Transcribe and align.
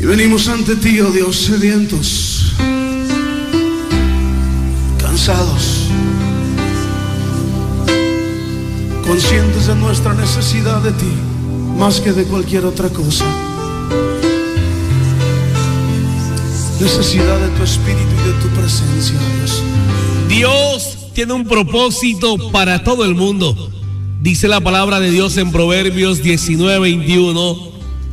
Y 0.00 0.06
venimos 0.06 0.46
ante 0.46 0.76
ti, 0.76 1.00
oh 1.00 1.10
Dios, 1.10 1.36
sedientos, 1.36 2.52
cansados, 5.00 5.88
conscientes 9.04 9.66
de 9.66 9.74
nuestra 9.74 10.14
necesidad 10.14 10.80
de 10.82 10.92
ti, 10.92 11.12
más 11.76 12.00
que 12.00 12.12
de 12.12 12.22
cualquier 12.24 12.64
otra 12.64 12.88
cosa. 12.90 13.24
Necesidad 16.80 17.40
de 17.40 17.48
tu 17.56 17.64
espíritu 17.64 18.12
y 18.22 18.28
de 18.28 18.34
tu 18.40 18.48
presencia, 18.50 19.18
Dios. 19.40 19.62
Dios 20.28 20.98
tiene 21.12 21.32
un 21.32 21.44
propósito 21.44 22.52
para 22.52 22.84
todo 22.84 23.04
el 23.04 23.16
mundo. 23.16 23.72
Dice 24.20 24.46
la 24.46 24.60
palabra 24.60 25.00
de 25.00 25.10
Dios 25.10 25.36
en 25.38 25.50
Proverbios 25.50 26.22
19, 26.22 26.78
21. 26.78 27.68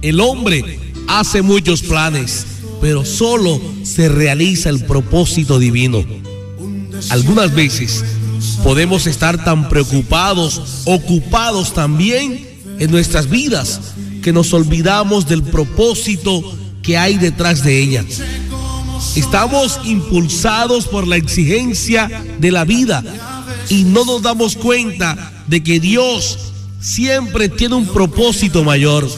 El 0.00 0.20
hombre 0.20 0.85
hace 1.06 1.42
muchos 1.42 1.82
planes, 1.82 2.46
pero 2.80 3.04
solo 3.04 3.60
se 3.82 4.08
realiza 4.08 4.68
el 4.70 4.84
propósito 4.84 5.58
divino. 5.58 6.04
Algunas 7.10 7.54
veces 7.54 8.04
podemos 8.62 9.06
estar 9.06 9.44
tan 9.44 9.68
preocupados, 9.68 10.82
ocupados 10.84 11.72
también 11.72 12.46
en 12.78 12.90
nuestras 12.90 13.28
vidas, 13.28 13.80
que 14.22 14.32
nos 14.32 14.52
olvidamos 14.52 15.28
del 15.28 15.42
propósito 15.42 16.42
que 16.82 16.96
hay 16.96 17.16
detrás 17.16 17.62
de 17.62 17.80
ella. 17.80 18.04
Estamos 19.14 19.80
impulsados 19.84 20.86
por 20.86 21.06
la 21.06 21.16
exigencia 21.16 22.24
de 22.38 22.50
la 22.50 22.64
vida 22.64 23.02
y 23.68 23.84
no 23.84 24.04
nos 24.04 24.22
damos 24.22 24.56
cuenta 24.56 25.32
de 25.46 25.62
que 25.62 25.80
Dios 25.80 26.38
siempre 26.80 27.48
tiene 27.48 27.74
un 27.74 27.86
propósito 27.86 28.62
mayor. 28.62 29.08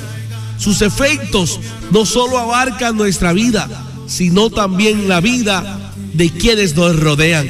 Sus 0.58 0.82
efectos 0.82 1.60
no 1.90 2.04
solo 2.04 2.38
abarcan 2.38 2.96
nuestra 2.96 3.32
vida, 3.32 3.68
sino 4.06 4.50
también 4.50 5.08
la 5.08 5.20
vida 5.20 5.92
de 6.14 6.30
quienes 6.30 6.74
nos 6.74 6.98
rodean, 6.98 7.48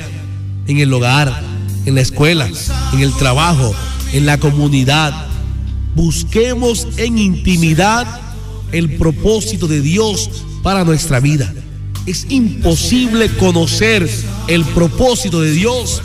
en 0.67 0.79
el 0.79 0.93
hogar, 0.93 1.43
en 1.87 1.95
la 1.95 2.03
escuela, 2.03 2.49
en 2.93 3.01
el 3.01 3.15
trabajo, 3.15 3.75
en 4.13 4.27
la 4.27 4.39
comunidad. 4.39 5.27
Busquemos 5.95 6.87
en 6.99 7.19
intimidad 7.19 8.07
el 8.73 8.97
propósito 8.97 9.67
de 9.67 9.81
Dios 9.81 10.31
para 10.63 10.85
nuestra 10.85 11.21
vida. 11.21 11.53
Es 12.07 12.27
imposible 12.29 13.31
conocer 13.37 14.09
el 14.49 14.65
propósito 14.65 15.41
de 15.41 15.53
Dios 15.53 16.03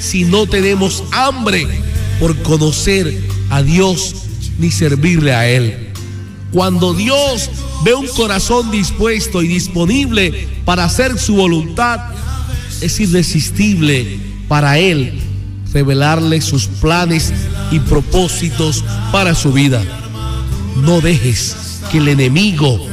si 0.00 0.24
no 0.24 0.46
tenemos 0.46 1.04
hambre 1.12 1.66
por 2.20 2.36
conocer 2.42 3.26
a 3.50 3.62
Dios 3.62 4.14
ni 4.58 4.70
servirle 4.70 5.32
a 5.32 5.48
Él. 5.48 5.83
Cuando 6.54 6.94
Dios 6.94 7.50
ve 7.82 7.94
un 7.94 8.06
corazón 8.06 8.70
dispuesto 8.70 9.42
y 9.42 9.48
disponible 9.48 10.46
para 10.64 10.84
hacer 10.84 11.18
su 11.18 11.34
voluntad, 11.34 11.98
es 12.80 13.00
irresistible 13.00 14.20
para 14.46 14.78
Él 14.78 15.20
revelarle 15.72 16.40
sus 16.40 16.68
planes 16.68 17.32
y 17.72 17.80
propósitos 17.80 18.84
para 19.10 19.34
su 19.34 19.52
vida. 19.52 19.82
No 20.76 21.00
dejes 21.00 21.80
que 21.90 21.98
el 21.98 22.06
enemigo 22.06 22.86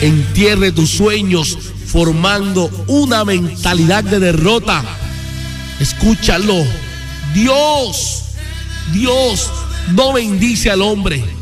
entierre 0.00 0.72
tus 0.72 0.90
sueños 0.90 1.56
formando 1.86 2.68
una 2.88 3.24
mentalidad 3.24 4.02
de 4.02 4.18
derrota. 4.18 4.82
Escúchalo. 5.78 6.64
Dios, 7.32 8.24
Dios 8.92 9.52
no 9.92 10.12
bendice 10.12 10.68
al 10.68 10.82
hombre. 10.82 11.33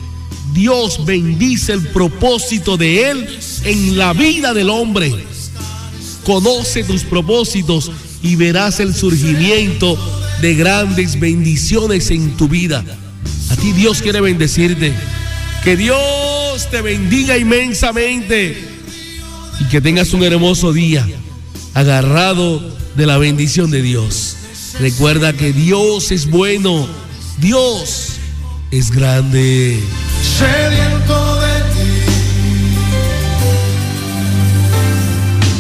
Dios 0.53 1.05
bendice 1.05 1.73
el 1.73 1.89
propósito 1.89 2.77
de 2.77 3.11
Él 3.11 3.39
en 3.65 3.97
la 3.99 4.13
vida 4.13 4.53
del 4.53 4.71
hombre. 4.71 5.13
Conoce 6.25 6.85
tus 6.85 7.03
propósitos 7.05 7.91
y 8.23 8.37
verás 8.37 8.81
el 8.81 8.95
surgimiento 8.95 9.99
de 10.41 10.55
grandes 10.55 11.19
bendiciones 11.19 12.11
en 12.11 12.37
tu 12.37 12.49
vida. 12.49 12.85
A 13.51 13.57
ti 13.57 13.73
Dios 13.73 14.03
quiere 14.03 14.21
bendecirte. 14.21 14.93
Que 15.65 15.77
Dios 15.77 16.69
te 16.71 16.83
bendiga 16.83 17.39
inmensamente 17.39 18.69
y 19.61 19.65
que 19.69 19.81
tengas 19.81 20.13
un 20.13 20.25
hermoso 20.25 20.73
día 20.73 21.07
agarrado 21.75 22.61
de 22.97 23.07
la 23.07 23.19
bendición 23.19 23.71
de 23.71 23.83
Dios. 23.83 24.37
Recuerda 24.81 25.33
que 25.33 25.53
Dios 25.53 26.11
es 26.11 26.29
bueno, 26.31 26.89
Dios 27.39 28.15
es 28.71 28.91
grande. 28.91 29.81
Sediento 30.23 31.41
de 31.41 31.61
ti, 31.73 31.93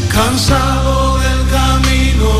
cansado 0.08 1.18
del 1.18 1.40
camino, 1.50 2.30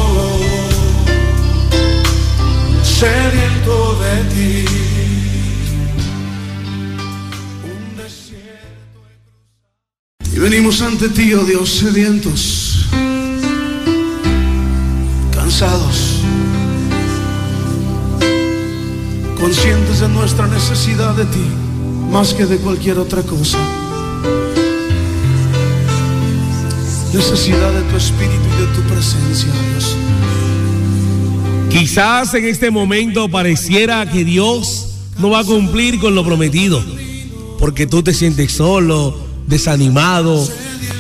sediento 2.83 3.99
de 4.01 4.15
ti. 4.35 4.65
Un 7.65 7.97
desierto. 7.97 9.01
Y 10.33 10.39
venimos 10.39 10.81
ante 10.81 11.09
ti, 11.09 11.35
oh 11.35 11.45
Dios, 11.45 11.69
sedientos, 11.71 12.87
cansados, 15.35 16.21
conscientes 19.39 20.01
de 20.01 20.09
nuestra 20.09 20.47
necesidad 20.47 21.15
de 21.15 21.25
ti, 21.27 21.47
más 22.13 22.35
que 22.35 22.45
de 22.45 22.59
cualquier 22.59 22.99
otra 22.99 23.23
cosa. 23.23 23.59
Necesidad 27.15 27.73
de 27.73 27.81
tu 27.91 27.97
espíritu 27.97 28.43
y 28.55 28.61
de 28.61 28.67
tu 28.75 28.83
presencia, 28.83 29.51
Dios. 29.71 29.97
Quizás 31.71 32.35
en 32.35 32.45
este 32.45 32.71
momento 32.71 33.31
pareciera 33.31 34.09
que 34.11 34.25
Dios 34.25 34.89
no 35.19 35.31
va 35.31 35.41
a 35.41 35.45
cumplir 35.45 35.99
con 35.99 36.15
lo 36.15 36.23
prometido, 36.23 36.85
porque 37.59 37.87
tú 37.87 38.03
te 38.03 38.13
sientes 38.13 38.53
solo, 38.53 39.17
desanimado, 39.47 40.47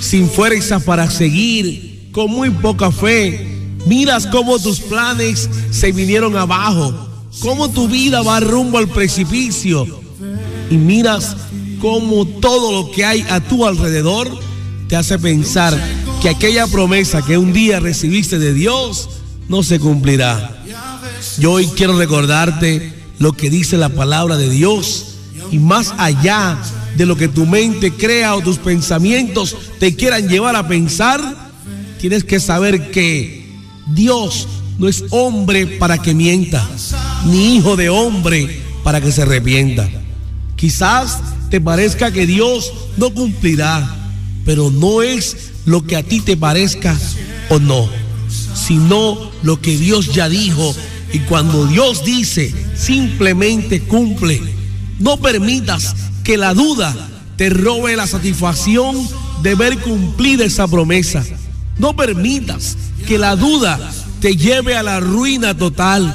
sin 0.01 0.31
fuerzas 0.31 0.83
para 0.83 1.11
seguir, 1.11 2.09
con 2.13 2.31
muy 2.31 2.49
poca 2.49 2.91
fe. 2.91 3.49
Miras 3.87 4.27
cómo 4.27 4.59
tus 4.59 4.81
planes 4.81 5.49
se 5.71 5.93
vinieron 5.93 6.37
abajo, 6.39 6.95
cómo 7.41 7.71
tu 7.71 7.87
vida 7.87 8.23
va 8.23 8.41
rumbo 8.41 8.79
al 8.79 8.89
precipicio 8.89 10.02
y 10.73 10.79
miras 10.79 11.37
cómo 11.81 12.27
todo 12.27 12.73
lo 12.73 12.91
que 12.91 13.05
hay 13.05 13.27
a 13.29 13.41
tu 13.41 13.67
alrededor 13.67 14.31
te 14.89 14.97
hace 14.97 15.19
pensar 15.19 15.79
que 16.23 16.31
aquella 16.31 16.67
promesa 16.67 17.21
que 17.21 17.37
un 17.37 17.53
día 17.53 17.79
recibiste 17.79 18.39
de 18.39 18.55
Dios 18.55 19.11
no 19.49 19.63
se 19.63 19.79
cumplirá. 19.79 20.65
Yo 21.39 21.53
hoy 21.53 21.67
quiero 21.67 21.99
recordarte 21.99 22.93
lo 23.19 23.35
que 23.35 23.51
dice 23.51 23.77
la 23.77 23.91
palabra 23.91 24.39
de 24.39 24.49
Dios 24.49 25.17
y 25.51 25.59
más 25.59 25.95
allá 25.99 26.59
de 26.97 27.05
lo 27.05 27.17
que 27.17 27.29
tu 27.29 27.45
mente 27.45 27.93
crea 27.93 28.35
o 28.35 28.41
tus 28.41 28.57
pensamientos 28.57 29.55
te 29.79 29.95
quieran 29.95 30.27
llevar 30.29 30.57
a 30.57 30.69
pensar, 30.69 31.21
tienes 32.01 32.25
que 32.25 32.41
saber 32.41 32.91
que 32.91 33.47
Dios 33.89 34.49
no 34.79 34.89
es 34.89 35.05
hombre 35.11 35.67
para 35.67 35.99
que 35.99 36.15
mienta, 36.15 36.67
ni 37.27 37.57
hijo 37.57 37.77
de 37.77 37.91
hombre 37.91 38.63
para 38.83 39.03
que 39.03 39.13
se 39.13 39.23
arrepienta. 39.23 40.02
Quizás 40.63 41.19
te 41.51 41.61
parezca 41.61 42.13
que 42.13 42.25
Dios 42.25 42.73
no 42.97 43.13
cumplirá, 43.13 43.85
pero 44.45 44.71
no 44.71 45.03
es 45.03 45.51
lo 45.65 45.85
que 45.85 45.97
a 45.97 46.05
ti 46.05 46.21
te 46.21 46.37
parezca 46.37 46.97
o 47.49 47.59
no, 47.59 47.89
sino 48.55 49.33
lo 49.43 49.61
que 49.61 49.77
Dios 49.77 50.15
ya 50.15 50.29
dijo. 50.29 50.73
Y 51.13 51.19
cuando 51.19 51.67
Dios 51.67 52.05
dice, 52.05 52.55
simplemente 52.77 53.81
cumple. 53.81 54.41
No 55.01 55.17
permitas 55.17 55.97
que 56.23 56.37
la 56.37 56.55
duda 56.55 56.95
te 57.37 57.51
robe 57.51 57.97
la 57.97 58.07
satisfacción 58.07 58.95
de 59.43 59.57
ver 59.57 59.79
cumplida 59.79 60.45
esa 60.45 60.69
promesa. 60.69 61.25
No 61.81 61.97
permitas 61.97 62.77
que 63.09 63.19
la 63.19 63.35
duda 63.35 63.81
te 64.21 64.37
lleve 64.37 64.77
a 64.77 64.85
la 64.85 65.01
ruina 65.01 65.57
total. 65.57 66.15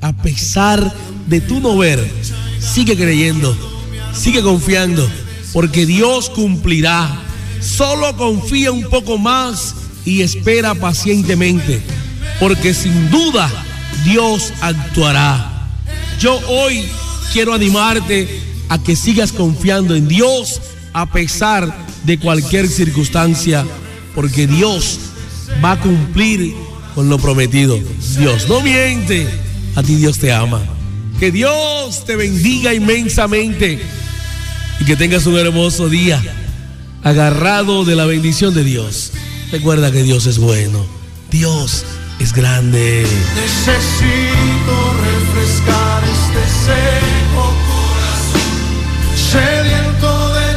A 0.00 0.12
pesar 0.12 0.92
de 1.28 1.40
tu 1.40 1.60
no 1.60 1.78
ver, 1.78 2.04
sigue 2.58 2.96
creyendo, 2.96 3.56
sigue 4.16 4.42
confiando, 4.42 5.08
porque 5.52 5.86
Dios 5.86 6.30
cumplirá. 6.30 7.22
Solo 7.60 8.16
confía 8.16 8.72
un 8.72 8.84
poco 8.84 9.18
más 9.18 9.74
y 10.04 10.22
espera 10.22 10.74
pacientemente, 10.74 11.82
porque 12.40 12.74
sin 12.74 13.10
duda 13.10 13.50
Dios 14.04 14.52
actuará. 14.60 15.68
Yo 16.20 16.38
hoy 16.48 16.84
quiero 17.32 17.52
animarte 17.52 18.40
a 18.68 18.82
que 18.82 18.96
sigas 18.96 19.32
confiando 19.32 19.94
en 19.94 20.08
Dios 20.08 20.60
a 20.92 21.06
pesar 21.06 21.86
de 22.04 22.18
cualquier 22.18 22.68
circunstancia, 22.68 23.66
porque 24.14 24.46
Dios 24.46 24.98
va 25.62 25.72
a 25.72 25.80
cumplir 25.80 26.54
con 26.94 27.08
lo 27.08 27.18
prometido. 27.18 27.78
Dios 28.18 28.48
no 28.48 28.60
miente, 28.60 29.26
a 29.74 29.82
ti 29.82 29.96
Dios 29.96 30.18
te 30.18 30.32
ama. 30.32 30.62
Que 31.18 31.30
Dios 31.30 32.04
te 32.04 32.16
bendiga 32.16 32.74
inmensamente 32.74 33.80
y 34.80 34.84
que 34.84 34.96
tengas 34.96 35.26
un 35.26 35.36
hermoso 35.36 35.88
día 35.88 36.22
agarrado 37.02 37.84
de 37.84 37.94
la 37.96 38.06
bendición 38.06 38.54
de 38.54 38.64
Dios. 38.64 39.12
Recuerda 39.52 39.92
que 39.92 40.02
Dios 40.02 40.26
es 40.26 40.38
bueno. 40.38 40.84
Dios 41.30 41.84
es 42.18 42.32
grande. 42.32 43.06
Necesito 43.34 44.94
refrescar 45.04 46.02
este 46.04 46.42
seco 46.64 47.54
corazón 47.68 48.40
sediento 49.14 50.34
de 50.34 50.54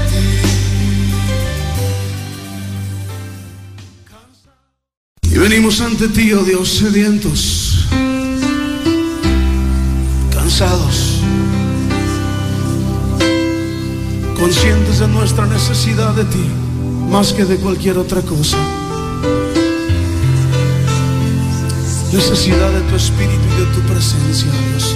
ti. 5.29 5.35
Y 5.35 5.37
venimos 5.37 5.81
ante 5.81 6.07
ti, 6.07 6.33
oh 6.33 6.43
Dios, 6.43 6.69
sedientos, 6.69 7.85
cansados, 10.33 10.88
conscientes 14.39 14.99
de 14.99 15.07
nuestra 15.07 15.45
necesidad 15.45 16.13
de 16.13 16.25
ti, 16.25 16.45
más 17.09 17.33
que 17.33 17.45
de 17.45 17.57
cualquier 17.57 17.97
otra 17.97 18.21
cosa. 18.21 18.57
necesidad 22.11 22.71
de 22.71 22.81
tu 22.89 22.95
espíritu 22.95 23.43
y 23.55 23.59
de 23.59 23.65
tu 23.67 23.81
presencia, 23.81 24.47
Dios. 24.71 24.95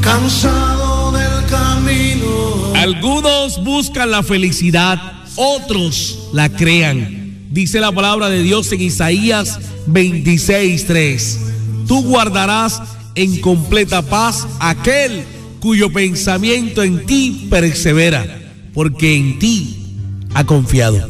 Cansado 0.00 1.12
del 1.12 1.46
camino. 1.46 2.72
Algunos 2.74 3.62
buscan 3.62 4.10
la 4.10 4.22
felicidad, 4.22 4.98
otros 5.36 6.30
la 6.32 6.48
crean. 6.48 7.46
Dice 7.50 7.80
la 7.80 7.92
palabra 7.92 8.30
de 8.30 8.42
Dios 8.42 8.72
en 8.72 8.80
Isaías 8.80 9.58
26:3. 9.86 11.38
Tú 11.86 12.02
guardarás 12.02 12.80
en 13.14 13.40
completa 13.40 14.02
paz 14.02 14.46
aquel 14.58 15.24
cuyo 15.60 15.92
pensamiento 15.92 16.82
en 16.82 17.04
ti 17.06 17.46
persevera, 17.50 18.26
porque 18.72 19.16
en 19.16 19.38
ti 19.38 19.94
ha 20.34 20.44
confiado. 20.44 21.08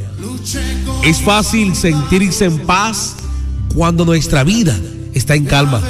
Es 1.04 1.20
fácil 1.20 1.74
sentirse 1.74 2.46
en 2.46 2.58
paz 2.66 3.16
cuando 3.74 4.04
nuestra 4.04 4.44
vida 4.44 4.76
está 5.14 5.34
en 5.34 5.44
calma, 5.44 5.80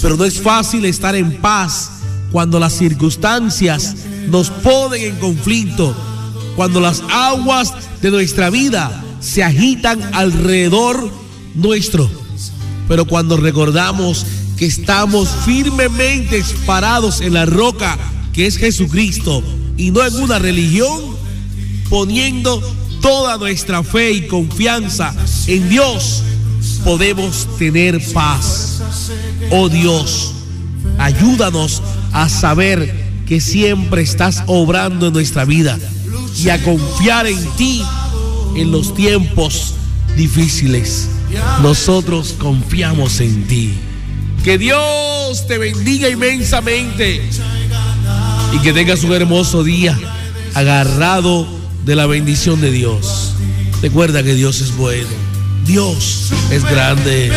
pero 0.00 0.16
no 0.16 0.24
es 0.24 0.40
fácil 0.40 0.84
estar 0.84 1.14
en 1.14 1.40
paz 1.40 1.90
cuando 2.32 2.58
las 2.58 2.72
circunstancias 2.72 3.96
nos 4.28 4.50
ponen 4.50 5.02
en 5.02 5.16
conflicto, 5.16 5.94
cuando 6.56 6.80
las 6.80 7.02
aguas 7.10 7.72
de 8.00 8.10
nuestra 8.10 8.50
vida 8.50 9.04
se 9.20 9.44
agitan 9.44 10.00
alrededor 10.14 11.08
nuestro. 11.54 12.10
Pero 12.88 13.04
cuando 13.06 13.36
recordamos 13.36 14.26
que 14.62 14.66
estamos 14.66 15.28
firmemente 15.44 16.40
parados 16.64 17.20
en 17.20 17.34
la 17.34 17.46
roca 17.46 17.98
que 18.32 18.46
es 18.46 18.56
Jesucristo 18.56 19.42
y 19.76 19.90
no 19.90 20.06
en 20.06 20.14
una 20.14 20.38
religión, 20.38 21.16
poniendo 21.90 22.60
toda 23.00 23.38
nuestra 23.38 23.82
fe 23.82 24.12
y 24.12 24.28
confianza 24.28 25.16
en 25.48 25.68
Dios, 25.68 26.22
podemos 26.84 27.48
tener 27.58 28.00
paz. 28.12 28.80
Oh 29.50 29.68
Dios, 29.68 30.32
ayúdanos 30.96 31.82
a 32.12 32.28
saber 32.28 33.24
que 33.26 33.40
siempre 33.40 34.02
estás 34.02 34.44
obrando 34.46 35.08
en 35.08 35.12
nuestra 35.12 35.44
vida 35.44 35.76
y 36.38 36.50
a 36.50 36.62
confiar 36.62 37.26
en 37.26 37.44
ti 37.56 37.82
en 38.54 38.70
los 38.70 38.94
tiempos 38.94 39.74
difíciles. 40.16 41.08
Nosotros 41.62 42.36
confiamos 42.38 43.18
en 43.18 43.48
ti. 43.48 43.74
Que 44.44 44.58
Dios 44.58 45.46
te 45.46 45.56
bendiga 45.56 46.08
inmensamente 46.08 47.22
y 48.52 48.58
que 48.58 48.72
tengas 48.72 49.04
un 49.04 49.12
hermoso 49.12 49.62
día 49.62 49.96
agarrado 50.54 51.46
de 51.84 51.94
la 51.94 52.06
bendición 52.06 52.60
de 52.60 52.72
Dios. 52.72 53.34
Recuerda 53.82 54.24
que 54.24 54.34
Dios 54.34 54.60
es 54.60 54.76
bueno. 54.76 55.08
Dios 55.64 56.32
es 56.50 56.64
grande. 56.64 57.30